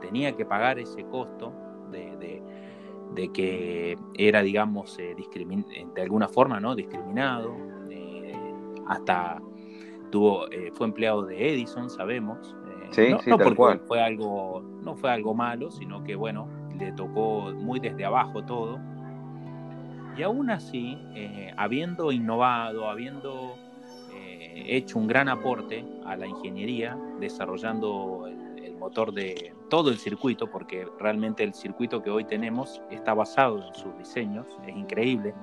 tenía 0.00 0.36
que 0.36 0.44
pagar 0.44 0.80
ese 0.80 1.04
costo 1.04 1.52
de, 1.92 2.42
de 3.14 3.32
que 3.32 3.98
era, 4.14 4.42
digamos, 4.42 4.98
eh, 4.98 5.16
de 5.94 6.02
alguna 6.02 6.28
forma, 6.28 6.60
¿no? 6.60 6.74
Discriminado, 6.74 7.56
eh, 7.90 8.34
hasta 8.86 9.40
tuvo, 10.10 10.50
eh, 10.50 10.70
fue 10.74 10.86
empleado 10.86 11.22
de 11.22 11.52
Edison, 11.52 11.90
sabemos. 11.90 12.54
sí, 12.90 13.08
no, 13.10 13.18
sí, 13.20 13.30
no 13.30 13.38
porque 13.38 13.80
fue 13.86 14.00
algo, 14.00 14.62
no 14.82 14.96
fue 14.96 15.10
algo 15.10 15.34
malo, 15.34 15.70
sino 15.70 16.04
que, 16.04 16.14
bueno, 16.14 16.48
le 16.78 16.92
tocó 16.92 17.52
muy 17.54 17.80
desde 17.80 18.04
abajo 18.04 18.42
todo. 18.44 18.78
Y 20.16 20.22
aún 20.22 20.50
así, 20.50 20.98
habiendo 21.56 22.10
innovado, 22.10 22.88
habiendo 22.88 23.54
hecho 24.54 24.98
un 24.98 25.06
gran 25.06 25.28
aporte 25.28 25.84
a 26.06 26.16
la 26.16 26.26
ingeniería, 26.26 26.96
desarrollando 27.20 28.26
motor 28.76 29.12
de 29.12 29.52
todo 29.68 29.90
el 29.90 29.98
circuito, 29.98 30.48
porque 30.50 30.86
realmente 30.98 31.42
el 31.42 31.54
circuito 31.54 32.02
que 32.02 32.10
hoy 32.10 32.24
tenemos 32.24 32.80
está 32.90 33.14
basado 33.14 33.66
en 33.66 33.74
sus 33.74 33.96
diseños. 33.98 34.46
Es 34.66 34.76
increíble 34.76 35.34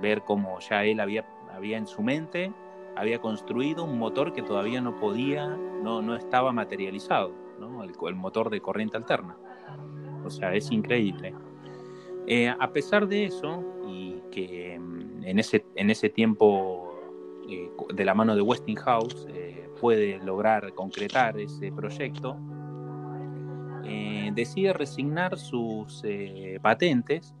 ver 0.00 0.22
cómo 0.22 0.58
ya 0.60 0.84
él 0.84 1.00
había, 1.00 1.26
había 1.54 1.76
en 1.76 1.86
su 1.86 2.02
mente, 2.02 2.52
había 2.96 3.20
construido 3.20 3.84
un 3.84 3.98
motor 3.98 4.32
que 4.32 4.42
todavía 4.42 4.80
no 4.80 4.98
podía, 4.98 5.48
no, 5.48 6.02
no 6.02 6.16
estaba 6.16 6.52
materializado, 6.52 7.32
¿no? 7.58 7.82
el, 7.84 7.92
el, 8.06 8.14
motor 8.14 8.50
de 8.50 8.60
corriente 8.60 8.96
alterna. 8.96 9.36
O 10.24 10.30
sea, 10.30 10.54
es 10.54 10.70
increíble. 10.70 11.34
Eh, 12.26 12.48
a 12.48 12.72
pesar 12.72 13.08
de 13.08 13.24
eso, 13.24 13.64
y 13.86 14.20
que 14.30 14.78
mm, 14.78 15.24
en 15.24 15.38
ese, 15.38 15.64
en 15.74 15.90
ese 15.90 16.08
tiempo 16.08 16.94
eh, 17.48 17.70
de 17.94 18.04
la 18.04 18.14
mano 18.14 18.36
de 18.36 18.42
Westinghouse 18.42 19.26
eh, 19.30 19.68
puede 19.80 20.18
lograr 20.18 20.72
concretar 20.74 21.38
ese 21.38 21.72
proyecto, 21.72 22.36
decide 24.34 24.72
resignar 24.72 25.36
sus 25.36 26.02
patentes, 26.62 27.34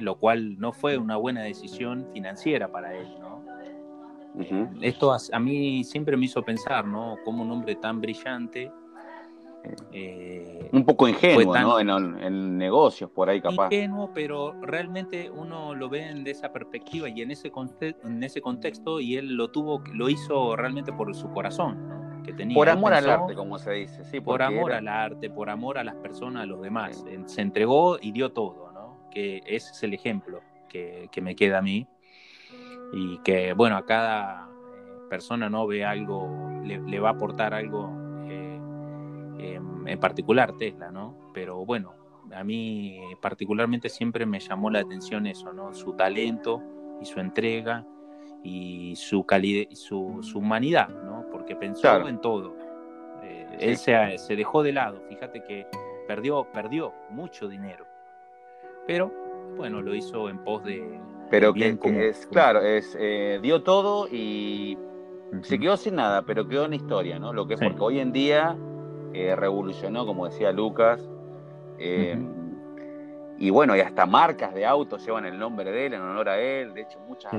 lo 0.00 0.16
cual 0.16 0.60
no 0.60 0.72
fue 0.72 0.96
una 0.96 1.16
buena 1.16 1.42
decisión 1.42 2.06
financiera 2.12 2.70
para 2.70 2.96
él. 2.96 3.08
Esto 4.82 5.12
a, 5.12 5.38
mí 5.38 5.82
siempre 5.82 6.16
me 6.16 6.26
hizo 6.26 6.42
pensar, 6.42 6.86
¿no? 6.86 7.16
Como 7.24 7.42
un 7.42 7.50
hombre 7.50 7.74
tan 7.76 8.00
brillante. 8.00 8.70
Un 10.72 10.84
poco 10.84 11.08
ingenuo, 11.08 11.54
¿no? 11.56 11.78
En, 11.78 12.58
negocios, 12.58 13.10
por 13.10 13.28
ahí 13.28 13.40
capaz. 13.40 13.72
Ingenuo, 13.72 14.10
pero 14.14 14.54
realmente 14.62 15.30
uno 15.30 15.74
lo 15.74 15.88
ve 15.88 16.12
de 16.14 16.30
esa 16.30 16.52
perspectiva 16.52 17.08
y 17.08 17.22
en 17.22 17.30
ese, 17.30 17.52
en 18.04 18.22
ese 18.22 18.40
contexto, 18.40 19.00
y 19.00 19.16
él 19.16 19.34
lo 19.34 19.50
tuvo, 19.50 19.82
lo 19.92 20.08
hizo 20.08 20.56
realmente 20.56 20.92
por 20.92 21.14
su 21.14 21.30
corazón, 21.30 21.88
¿no? 21.88 22.06
Por 22.54 22.68
amor 22.68 22.92
al 22.92 23.08
arte, 23.08 23.34
como 23.34 23.58
se 23.58 23.72
dice. 23.72 24.04
Sí, 24.04 24.20
por 24.20 24.42
amor 24.42 24.72
al 24.72 24.88
arte, 24.88 25.30
por 25.30 25.48
amor 25.50 25.78
a 25.78 25.84
las 25.84 25.94
personas, 25.96 26.42
a 26.42 26.46
los 26.46 26.60
demás. 26.60 27.04
Se 27.26 27.40
entregó 27.40 27.98
y 28.00 28.12
dio 28.12 28.32
todo, 28.32 28.72
¿no? 28.72 29.08
Que 29.10 29.42
ese 29.46 29.72
es 29.72 29.82
el 29.82 29.94
ejemplo 29.94 30.40
que, 30.68 31.08
me 31.22 31.36
queda 31.36 31.58
a 31.58 31.62
mí. 31.62 31.86
Y 32.92 33.18
que, 33.18 33.52
bueno, 33.52 33.76
a 33.76 33.84
cada 33.84 34.48
eh, 34.48 35.08
persona 35.08 35.48
no 35.48 35.66
ve 35.66 35.84
algo, 35.84 36.28
le, 36.64 37.00
va 37.00 37.10
a 37.10 37.12
aportar 37.12 37.52
algo 37.54 37.90
eh, 37.90 38.05
en 39.54 40.00
particular 40.00 40.56
Tesla, 40.56 40.90
¿no? 40.90 41.30
Pero 41.32 41.64
bueno, 41.64 41.94
a 42.34 42.44
mí 42.44 43.00
particularmente 43.20 43.88
siempre 43.88 44.26
me 44.26 44.40
llamó 44.40 44.70
la 44.70 44.80
atención 44.80 45.26
eso, 45.26 45.52
¿no? 45.52 45.74
Su 45.74 45.92
talento 45.94 46.62
y 47.00 47.04
su 47.04 47.20
entrega 47.20 47.84
y 48.42 48.94
su 48.96 49.24
calidez, 49.24 49.78
su, 49.78 50.18
su 50.22 50.38
humanidad, 50.38 50.88
¿no? 50.88 51.26
Porque 51.30 51.56
pensó 51.56 52.06
en 52.06 52.20
todo. 52.20 52.56
Eh, 53.22 53.46
él 53.60 53.76
se, 53.76 54.18
se, 54.18 54.36
dejó 54.36 54.62
de 54.62 54.72
lado, 54.72 55.02
fíjate 55.08 55.42
que 55.42 55.66
perdió, 56.06 56.46
perdió 56.52 56.92
mucho 57.10 57.48
dinero. 57.48 57.86
Pero, 58.86 59.12
bueno, 59.56 59.82
lo 59.82 59.94
hizo 59.94 60.28
en 60.28 60.38
pos 60.44 60.64
de... 60.64 61.00
Pero 61.28 61.52
que, 61.52 61.76
es, 62.08 62.26
claro, 62.26 62.60
es, 62.60 62.96
eh, 63.00 63.40
dio 63.42 63.62
todo 63.64 64.06
y 64.08 64.78
se 65.42 65.58
quedó 65.58 65.76
sin 65.76 65.96
nada, 65.96 66.22
pero 66.22 66.46
quedó 66.46 66.66
en 66.66 66.74
historia, 66.74 67.18
¿no? 67.18 67.32
Lo 67.32 67.48
que 67.48 67.54
es 67.54 67.60
porque 67.60 67.80
hoy 67.80 67.98
en 67.98 68.12
día 68.12 68.56
eh, 69.16 69.36
revolucionó, 69.36 70.06
como 70.06 70.26
decía 70.26 70.52
Lucas, 70.52 71.00
y 73.38 73.50
bueno, 73.50 73.76
y 73.76 73.80
hasta 73.80 74.06
marcas 74.06 74.54
de 74.54 74.64
autos 74.64 75.04
llevan 75.04 75.26
el 75.26 75.38
nombre 75.38 75.70
de 75.70 75.86
él, 75.86 75.94
en 75.94 76.00
honor 76.00 76.28
a 76.28 76.40
él, 76.40 76.72
de 76.72 76.82
hecho 76.82 76.98
muchas 77.06 77.32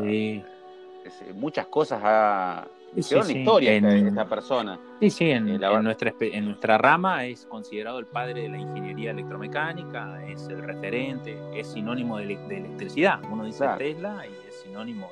muchas 1.33 1.67
cosas 1.67 2.01
ha 2.03 2.67
sí, 3.01 3.37
historia 3.39 3.73
esta, 3.73 4.25
persona. 4.25 4.79
Sí, 4.99 5.09
sí, 5.09 5.29
en, 5.31 5.49
eh, 5.49 5.59
nuestra, 5.81 6.13
en 6.19 6.45
nuestra 6.45 6.77
rama 6.77 7.25
es 7.25 7.45
considerado 7.45 7.99
el 7.99 8.05
padre 8.05 8.43
de 8.43 8.49
la 8.49 8.57
ingeniería 8.57 9.11
electromecánica, 9.11 10.23
es 10.27 10.47
el 10.47 10.63
referente, 10.63 11.37
es 11.55 11.67
sinónimo 11.67 12.17
de, 12.17 12.23
electricidad. 12.23 13.19
Uno 13.31 13.45
dice 13.45 13.65
Tesla 13.77 14.25
y 14.25 14.47
es 14.47 14.61
sinónimo 14.63 15.09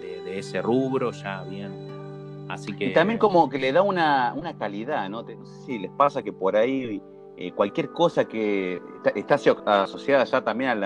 de, 0.00 0.38
ese 0.38 0.60
rubro, 0.60 1.10
ya 1.12 1.42
bien. 1.44 1.87
Así 2.48 2.74
que, 2.74 2.86
y 2.86 2.92
también 2.92 3.18
como 3.18 3.48
que 3.48 3.58
le 3.58 3.72
da 3.72 3.82
una, 3.82 4.34
calidad, 4.58 5.08
¿no? 5.08 5.22
no 5.22 5.46
sé 5.46 5.64
si 5.66 5.78
les 5.78 5.90
pasa 5.92 6.22
que 6.22 6.32
por 6.32 6.56
ahí 6.56 7.02
eh, 7.36 7.52
cualquier 7.52 7.92
cosa 7.92 8.26
que 8.26 8.80
está, 9.14 9.34
asociada 9.34 10.24
ya 10.24 10.42
también 10.42 10.70
al, 10.70 10.84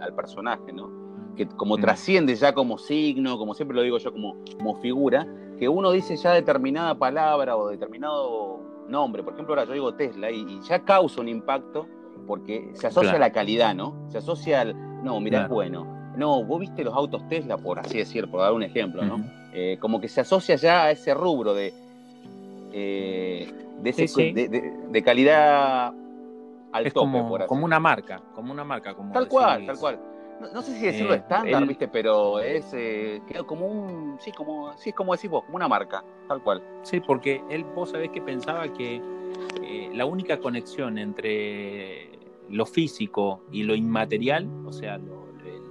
al 0.00 0.14
personaje, 0.14 0.72
¿no? 0.72 1.02
que 1.36 1.46
como 1.48 1.76
mm. 1.76 1.80
trasciende 1.80 2.34
ya 2.34 2.52
como 2.52 2.78
signo, 2.78 3.38
como 3.38 3.54
siempre 3.54 3.76
lo 3.76 3.82
digo 3.82 3.98
yo, 3.98 4.12
como, 4.12 4.36
como 4.56 4.80
figura, 4.80 5.26
que 5.58 5.68
uno 5.68 5.90
dice 5.90 6.16
ya 6.16 6.32
determinada 6.32 6.94
palabra 6.94 7.56
o 7.56 7.68
determinado 7.68 8.60
nombre. 8.88 9.22
Por 9.22 9.34
ejemplo, 9.34 9.54
ahora 9.54 9.66
yo 9.66 9.72
digo 9.72 9.94
Tesla 9.94 10.30
y, 10.30 10.60
ya 10.62 10.84
causa 10.84 11.20
un 11.20 11.28
impacto 11.28 11.86
porque 12.26 12.70
se 12.74 12.86
asocia 12.86 13.12
a 13.12 13.18
la 13.18 13.32
calidad, 13.32 13.74
¿no? 13.74 14.06
Se 14.08 14.18
asocia 14.18 14.60
al, 14.60 15.02
no, 15.02 15.18
mira, 15.20 15.42
es 15.42 15.48
bueno. 15.48 15.86
No, 16.16 16.44
vos 16.44 16.60
viste 16.60 16.84
los 16.84 16.94
autos 16.94 17.26
Tesla, 17.28 17.56
por 17.56 17.78
así 17.78 17.98
decir, 17.98 18.30
por 18.30 18.40
dar 18.40 18.52
un 18.52 18.62
ejemplo, 18.62 19.02
¿no? 19.04 19.24
Eh, 19.54 19.76
como 19.78 20.00
que 20.00 20.08
se 20.08 20.22
asocia 20.22 20.56
ya 20.56 20.84
a 20.84 20.90
ese 20.90 21.12
rubro 21.12 21.52
de, 21.52 21.74
eh, 22.72 23.52
de, 23.82 25.02
calidad 25.02 25.92
al 26.72 26.86
es 26.86 26.94
como, 26.94 27.38
como 27.46 27.64
una 27.66 27.78
marca, 27.78 28.22
como 28.34 28.50
una 28.52 28.64
marca. 28.64 28.94
Como 28.94 29.12
tal 29.12 29.28
cual, 29.28 29.66
tal 29.66 29.78
cual. 29.78 30.00
No, 30.54 30.62
sé 30.62 30.72
si 30.72 30.86
decirlo 30.86 31.12
eh, 31.14 31.18
estándar, 31.18 31.66
viste, 31.66 31.86
pero 31.86 32.40
es 32.40 32.74
como 33.46 33.66
un, 33.66 34.16
sí, 34.20 34.32
como, 34.32 34.72
sí, 34.78 34.88
es 34.88 34.94
como 34.94 35.14
decís 35.14 35.30
vos, 35.30 35.44
como 35.44 35.56
una 35.56 35.68
marca, 35.68 36.02
tal 36.28 36.42
cual. 36.42 36.62
Sí, 36.82 37.00
porque 37.00 37.42
él, 37.50 37.64
vos 37.64 37.90
sabés 37.90 38.10
que 38.10 38.22
pensaba 38.22 38.66
que 38.72 39.02
la 39.92 40.06
única 40.06 40.38
conexión 40.40 40.96
entre 40.96 42.08
lo 42.48 42.64
físico 42.64 43.42
y 43.52 43.64
lo 43.64 43.74
inmaterial, 43.74 44.48
o 44.66 44.72
sea, 44.72 44.98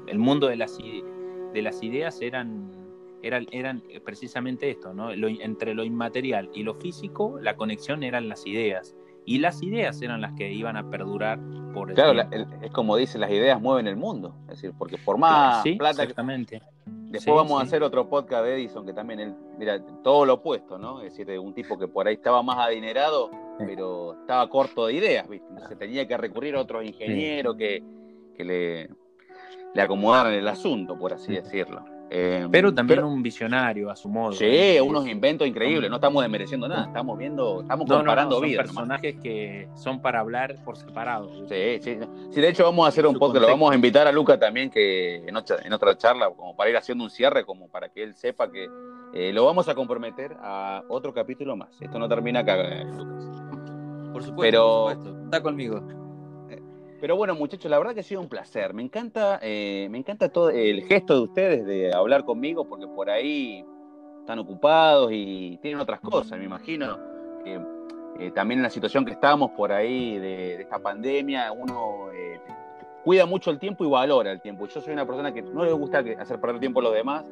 el 0.08 0.20
mundo 0.20 0.48
de 0.48 0.56
las, 0.56 0.78
de 0.78 1.62
las 1.62 1.82
ideas 1.84 2.22
eran, 2.22 2.81
eran, 3.24 3.48
eran 3.52 3.84
precisamente 4.04 4.70
esto, 4.70 4.94
¿no? 4.94 5.12
entre 5.12 5.74
lo 5.74 5.84
inmaterial 5.84 6.50
y 6.54 6.64
lo 6.64 6.76
físico, 6.76 7.40
la 7.40 7.56
conexión 7.56 8.04
eran 8.04 8.30
las 8.30 8.46
ideas. 8.46 8.96
Y 9.24 9.38
las 9.38 9.62
ideas 9.62 10.02
eran 10.02 10.20
las 10.20 10.34
que 10.34 10.52
iban 10.52 10.76
a 10.78 10.90
perdurar 10.90 11.40
por 11.74 11.90
el 11.90 11.96
Claro, 11.96 12.20
es 12.32 12.72
como 12.72 12.96
dice, 12.96 13.20
las 13.20 13.30
ideas 13.30 13.62
mueven 13.62 13.86
el 13.88 13.96
mundo. 13.96 14.36
Es 14.44 14.56
decir, 14.56 14.74
porque 14.78 14.98
por 14.98 15.18
más 15.18 15.64
plata 15.78 16.04
exactamente. 16.04 16.62
Después 16.86 17.36
vamos 17.36 17.60
a 17.60 17.64
hacer 17.64 17.84
otro 17.84 18.10
podcast 18.10 18.46
de 18.46 18.56
Edison, 18.56 18.86
que 18.86 18.94
también 18.94 19.20
él, 19.20 19.36
mira, 19.60 19.80
todo 20.02 20.26
lo 20.26 20.36
opuesto, 20.36 20.78
¿no? 20.78 21.02
Es 21.02 21.16
decir, 21.16 21.38
un 21.40 21.54
tipo 21.54 21.78
que 21.78 21.88
por 21.88 22.08
ahí 22.08 22.16
estaba 22.16 22.42
más 22.42 22.58
adinerado, 22.58 23.30
pero 23.60 24.14
estaba 24.22 24.50
corto 24.50 24.88
de 24.88 24.94
ideas, 24.94 25.28
¿viste? 25.28 25.46
Entonces 25.50 25.78
tenía 25.78 26.08
que 26.08 26.18
recurrir 26.18 26.56
a 26.56 26.62
otros 26.62 26.86
ingenieros 26.86 27.58
que, 27.58 27.84
que 28.36 28.46
le, 28.46 28.90
le 29.74 29.82
acomodaran 29.82 30.34
el 30.34 30.48
asunto, 30.48 30.98
por 30.98 31.14
así 31.14 31.34
decirlo. 31.34 31.84
Eh, 32.14 32.46
pero 32.52 32.74
también 32.74 33.06
un 33.06 33.24
visionario 33.24 33.90
a 33.90 33.96
su 33.96 34.10
modo. 34.10 34.34
Sí, 34.34 34.78
unos 34.86 35.08
inventos 35.08 35.48
increíbles, 35.48 35.90
no 35.90 35.96
estamos 35.96 36.22
desmereciendo 36.22 36.68
nada, 36.68 36.88
estamos 36.88 37.18
viendo, 37.18 37.62
estamos 37.62 37.88
comparando 37.88 38.42
no, 38.42 38.46
son 38.46 38.58
personajes 38.58 39.16
que 39.24 39.70
son 39.76 40.02
para 40.02 40.20
hablar 40.20 40.58
por 40.66 40.76
separado. 40.76 41.30
Sí, 41.48 41.80
sí, 41.82 41.98
sí. 42.32 42.42
de 42.42 42.50
hecho 42.50 42.66
vamos 42.66 42.86
a 42.86 42.90
hacer 42.90 43.08
un 43.08 43.18
podcast, 43.18 43.44
lo 43.46 43.48
vamos 43.48 43.72
a 43.72 43.76
invitar 43.76 44.08
a 44.08 44.12
Luca 44.12 44.38
también 44.38 44.70
que 44.70 45.24
en 45.26 45.38
otra, 45.38 45.98
charla, 45.98 46.30
como 46.32 46.54
para 46.54 46.70
ir 46.70 46.76
haciendo 46.76 47.06
un 47.06 47.10
cierre, 47.10 47.46
como 47.46 47.70
para 47.70 47.88
que 47.88 48.04
él 48.04 48.14
sepa 48.14 48.52
que 48.52 48.68
eh, 49.14 49.32
lo 49.32 49.46
vamos 49.46 49.70
a 49.70 49.74
comprometer 49.74 50.36
a 50.42 50.84
otro 50.90 51.14
capítulo 51.14 51.56
más. 51.56 51.82
Esto 51.82 51.98
no 51.98 52.10
termina 52.10 52.42
acá, 52.42 52.60
eh, 52.60 52.84
Lucas. 52.84 53.26
Por 54.12 54.22
supuesto, 54.22 54.42
Pero, 54.42 54.84
por 54.84 54.96
supuesto. 54.96 55.24
está 55.24 55.42
conmigo. 55.42 56.01
Pero 57.02 57.16
bueno, 57.16 57.34
muchachos, 57.34 57.70
la 57.72 57.80
verdad 57.80 57.96
que 57.96 58.02
ha 58.02 58.04
sido 58.04 58.22
un 58.22 58.30
placer. 58.30 58.76
Me 58.76 58.84
encanta, 58.84 59.40
eh, 59.42 59.88
me 59.90 59.98
encanta 59.98 60.30
todo 60.30 60.52
el 60.52 60.84
gesto 60.84 61.16
de 61.16 61.22
ustedes 61.22 61.66
de 61.66 61.92
hablar 61.92 62.24
conmigo, 62.24 62.70
porque 62.70 62.88
por 62.88 63.10
ahí 63.10 63.66
están 64.20 64.38
ocupados 64.38 65.10
y 65.12 65.58
tienen 65.64 65.80
otras 65.80 66.00
cosas, 66.00 66.38
me 66.38 66.46
imagino. 66.46 67.00
Eh, 67.44 68.32
también 68.36 68.60
en 68.60 68.64
la 68.64 68.70
situación 68.70 69.04
que 69.04 69.14
estamos 69.14 69.50
por 69.52 69.72
ahí 69.72 70.20
de, 70.20 70.62
esta 70.62 70.78
pandemia, 70.78 71.52
uno 71.52 72.12
eh, 72.14 72.40
cuida 73.04 73.26
mucho 73.26 73.50
el 73.50 73.58
tiempo 73.58 73.84
y 73.84 73.90
valora 73.90 74.32
el 74.32 74.40
tiempo. 74.40 74.68
Yo 74.68 74.80
soy 74.80 74.94
una 74.94 75.08
persona 75.08 75.34
que 75.34 75.42
no 75.42 75.66
le 75.66 75.72
gusta 75.72 76.04
hacer 76.20 76.40
perder 76.40 76.60
tiempo 76.60 76.82
a 76.82 76.84
los 76.84 76.94
demás 76.94 77.26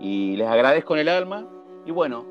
y 0.00 0.34
les 0.36 0.48
agradezco 0.48 0.94
en 0.94 1.00
el 1.00 1.08
alma. 1.10 1.46
Y 1.84 1.90
bueno, 1.90 2.24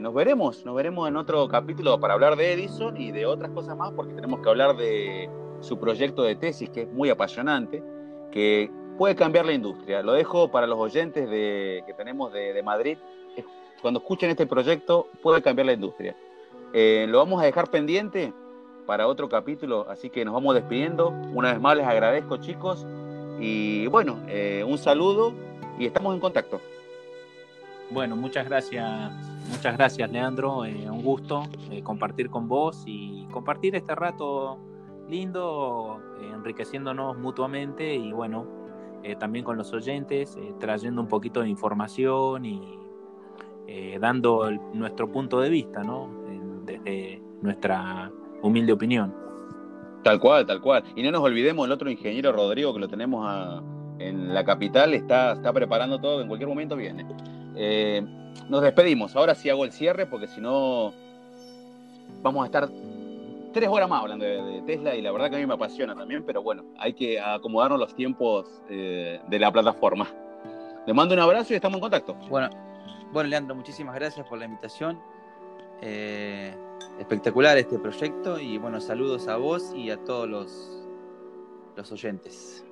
nos 0.00 0.14
veremos, 0.14 0.64
nos 0.64 0.76
veremos 0.76 1.08
en 1.08 1.16
otro 1.16 1.48
capítulo 1.48 1.98
para 1.98 2.14
hablar 2.14 2.36
de 2.36 2.52
Edison 2.52 2.96
y 2.96 3.10
de 3.10 3.26
otras 3.26 3.50
cosas 3.50 3.76
más, 3.76 3.90
porque 3.90 4.12
tenemos 4.12 4.38
que 4.38 4.48
hablar 4.48 4.76
de 4.76 5.28
su 5.60 5.78
proyecto 5.78 6.22
de 6.22 6.36
tesis, 6.36 6.70
que 6.70 6.82
es 6.82 6.92
muy 6.92 7.10
apasionante, 7.10 7.82
que 8.30 8.70
puede 8.96 9.14
cambiar 9.14 9.46
la 9.46 9.52
industria. 9.52 10.02
Lo 10.02 10.12
dejo 10.12 10.50
para 10.50 10.66
los 10.66 10.78
oyentes 10.78 11.28
de, 11.28 11.82
que 11.86 11.94
tenemos 11.94 12.32
de, 12.32 12.62
Madrid. 12.62 12.98
Cuando 13.82 14.00
escuchen 14.00 14.30
este 14.30 14.46
proyecto, 14.46 15.08
puede 15.22 15.42
cambiar 15.42 15.66
la 15.66 15.72
industria. 15.74 16.16
Eh, 16.72 17.06
lo 17.08 17.18
vamos 17.18 17.42
a 17.42 17.44
dejar 17.44 17.70
pendiente 17.70 18.32
para 18.86 19.06
otro 19.06 19.28
capítulo, 19.28 19.86
así 19.88 20.10
que 20.10 20.24
nos 20.24 20.34
vamos 20.34 20.54
despidiendo. 20.54 21.10
Una 21.34 21.52
vez 21.52 21.60
más 21.60 21.76
les 21.76 21.86
agradezco, 21.86 22.38
chicos. 22.38 22.86
Y 23.38 23.86
bueno, 23.88 24.20
eh, 24.28 24.64
un 24.66 24.78
saludo 24.78 25.32
y 25.78 25.86
estamos 25.86 26.14
en 26.14 26.20
contacto. 26.20 26.60
Bueno, 27.90 28.16
muchas 28.16 28.48
gracias, 28.48 29.12
muchas 29.48 29.76
gracias, 29.76 30.10
Leandro. 30.10 30.64
Eh, 30.64 30.90
un 30.90 31.02
gusto 31.02 31.44
compartir 31.84 32.30
con 32.30 32.48
vos 32.48 32.82
y 32.86 33.26
compartir 33.30 33.76
este 33.76 33.94
rato 33.94 34.58
lindo, 35.08 36.00
eh, 36.20 36.30
enriqueciéndonos 36.34 37.16
mutuamente 37.18 37.94
y 37.94 38.12
bueno, 38.12 38.46
eh, 39.02 39.16
también 39.16 39.44
con 39.44 39.56
los 39.56 39.72
oyentes, 39.72 40.36
eh, 40.36 40.54
trayendo 40.58 41.00
un 41.00 41.08
poquito 41.08 41.42
de 41.42 41.48
información 41.48 42.44
y 42.44 42.78
dando 43.98 44.48
nuestro 44.72 45.10
punto 45.10 45.40
de 45.40 45.50
vista, 45.50 45.82
¿no? 45.82 46.08
desde 46.64 47.20
nuestra 47.42 48.12
humilde 48.40 48.72
opinión. 48.72 49.12
Tal 50.04 50.20
cual, 50.20 50.46
tal 50.46 50.60
cual. 50.60 50.84
Y 50.94 51.02
no 51.02 51.10
nos 51.10 51.20
olvidemos 51.22 51.66
el 51.66 51.72
otro 51.72 51.90
ingeniero 51.90 52.30
Rodrigo 52.30 52.72
que 52.72 52.78
lo 52.78 52.88
tenemos 52.88 53.62
en 53.98 54.32
la 54.32 54.44
capital, 54.44 54.94
está, 54.94 55.32
está 55.32 55.52
preparando 55.52 55.98
todo, 55.98 56.20
en 56.20 56.28
cualquier 56.28 56.48
momento 56.48 56.76
viene. 56.76 57.04
nos 58.48 58.62
despedimos. 58.62 59.16
Ahora 59.16 59.34
sí 59.34 59.50
hago 59.50 59.64
el 59.64 59.72
cierre 59.72 60.06
porque 60.06 60.28
si 60.28 60.40
no 60.40 60.92
vamos 62.22 62.42
a 62.44 62.46
estar 62.46 62.68
tres 63.56 63.70
horas 63.70 63.88
más 63.88 64.02
hablando 64.02 64.22
de, 64.26 64.62
Tesla 64.66 64.94
y 64.94 65.00
la 65.00 65.10
verdad 65.12 65.30
que 65.30 65.36
a 65.36 65.38
mí 65.38 65.46
me 65.46 65.54
apasiona 65.54 65.94
también, 65.94 66.22
pero 66.26 66.42
bueno, 66.42 66.62
hay 66.78 66.92
que 66.92 67.18
acomodarnos 67.18 67.80
los 67.80 67.94
tiempos 67.94 68.62
eh, 68.68 69.18
de 69.26 69.38
la 69.38 69.50
plataforma. 69.50 70.06
Le 70.86 70.92
mando 70.92 71.14
un 71.14 71.20
abrazo 71.20 71.54
y 71.54 71.56
estamos 71.56 71.76
en 71.76 71.80
contacto. 71.80 72.14
Bueno, 72.28 72.50
bueno 73.14 73.30
Leandro, 73.30 73.56
muchísimas 73.56 73.94
gracias 73.94 74.26
por 74.28 74.38
la 74.38 74.44
invitación. 74.44 75.00
Eh, 75.80 76.54
espectacular 76.98 77.56
este 77.56 77.78
proyecto 77.78 78.38
y 78.38 78.58
bueno, 78.58 78.78
saludos 78.78 79.26
a 79.26 79.36
vos 79.38 79.72
y 79.74 79.88
a 79.88 79.96
todos 80.04 80.28
los, 80.28 80.86
los 81.76 81.90
oyentes. 81.90 82.62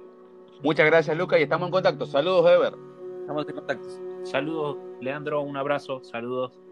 Muchas 0.63 0.85
gracias, 0.85 1.17
Luca, 1.17 1.39
y 1.39 1.45
estamos 1.45 1.69
en 1.69 1.73
contacto. 1.73 2.05
Saludos, 2.05 2.51
Ever. 2.51 2.75
Estamos 3.21 3.49
en 3.49 3.55
contacto. 3.55 3.89
Saludos, 4.25 4.77
Leandro, 5.01 5.41
un 5.41 5.57
abrazo, 5.57 6.05
saludos. 6.05 6.64